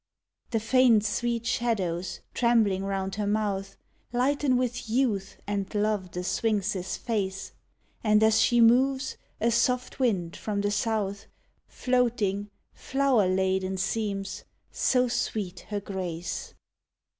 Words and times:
The 0.49 0.59
faint 0.59 1.05
sweet 1.05 1.45
shadows 1.45 2.21
trembling 2.33 2.83
round 2.85 3.13
her 3.17 3.27
mouth 3.27 3.77
Lighten 4.11 4.57
with 4.57 4.89
youth 4.89 5.37
and 5.45 5.71
love 5.75 6.09
the 6.09 6.23
Sphinx's 6.23 6.97
face. 6.97 7.51
And 8.03 8.23
as 8.23 8.41
she 8.41 8.61
moves, 8.61 9.15
a 9.39 9.51
soft 9.51 9.99
wind 9.99 10.35
from 10.35 10.61
the 10.61 10.71
South 10.71 11.27
Floating, 11.67 12.49
flower 12.73 13.27
laden 13.27 13.77
seems 13.77 14.43
so 14.71 15.07
sweet 15.07 15.67
her 15.69 15.79
grace. 15.79 16.55